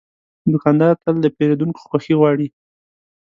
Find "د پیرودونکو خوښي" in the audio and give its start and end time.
1.21-2.13